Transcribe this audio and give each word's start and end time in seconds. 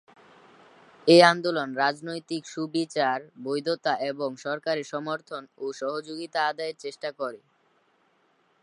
এ 1.07 1.17
আন্দোলন 1.31 1.69
রাজনৈতিক 1.75 2.43
সুবিচার, 2.47 3.17
বৈধতা 3.43 3.93
এবং 4.09 4.29
সরকারের 4.45 4.87
সমর্থন 4.93 5.43
ও 5.57 5.65
সহযোগিতা 5.81 6.39
আদায়ের 6.49 6.77
চেষ্টা 6.83 7.09
করে। 7.19 7.39